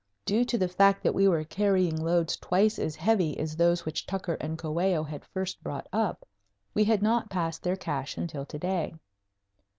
[0.25, 4.07] Due to the fact that we were carrying loads twice as heavy as those which
[4.07, 6.27] Tucker and Coello had first brought up,
[6.73, 8.95] we had not passed their cache until to day.